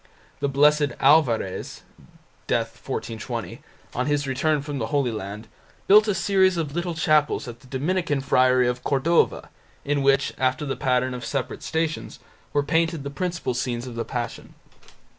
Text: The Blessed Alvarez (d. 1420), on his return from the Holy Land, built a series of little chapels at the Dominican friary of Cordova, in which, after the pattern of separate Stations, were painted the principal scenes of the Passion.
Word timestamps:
The 0.39 0.49
Blessed 0.49 0.93
Alvarez 0.99 1.83
(d. 2.47 2.55
1420), 2.55 3.61
on 3.93 4.07
his 4.07 4.25
return 4.25 4.63
from 4.63 4.79
the 4.79 4.87
Holy 4.87 5.11
Land, 5.11 5.47
built 5.85 6.07
a 6.07 6.15
series 6.15 6.57
of 6.57 6.73
little 6.73 6.95
chapels 6.95 7.47
at 7.47 7.59
the 7.59 7.67
Dominican 7.67 8.19
friary 8.21 8.67
of 8.67 8.83
Cordova, 8.83 9.49
in 9.85 10.01
which, 10.01 10.33
after 10.39 10.65
the 10.65 10.75
pattern 10.75 11.13
of 11.13 11.23
separate 11.23 11.61
Stations, 11.61 12.17
were 12.51 12.63
painted 12.63 13.03
the 13.03 13.11
principal 13.11 13.53
scenes 13.53 13.85
of 13.85 13.93
the 13.93 14.03
Passion. 14.03 14.55